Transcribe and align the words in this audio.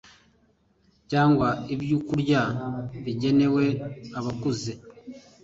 cyangwa 1.11 1.47
ibyokurya 1.73 2.41
bigenewe 3.03 3.65
abakuze 4.19 4.71